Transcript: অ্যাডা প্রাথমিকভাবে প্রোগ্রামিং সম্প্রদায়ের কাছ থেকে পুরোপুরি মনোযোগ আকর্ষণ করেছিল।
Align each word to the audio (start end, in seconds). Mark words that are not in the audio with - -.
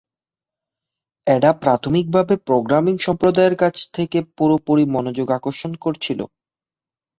অ্যাডা 1.27 1.51
প্রাথমিকভাবে 1.63 2.35
প্রোগ্রামিং 2.47 2.95
সম্প্রদায়ের 3.05 3.55
কাছ 3.55 3.75
থেকে 3.93 4.17
পুরোপুরি 4.37 4.83
মনোযোগ 4.95 5.27
আকর্ষণ 5.37 5.71
করেছিল। 5.83 6.19